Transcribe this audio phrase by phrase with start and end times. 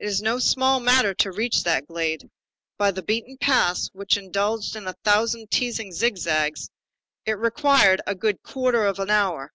[0.00, 2.28] It was no small matter to reach that glade.
[2.76, 6.70] By the beaten paths, which indulge in a thousand teasing zigzags,
[7.24, 9.52] it required a good quarter of an hour.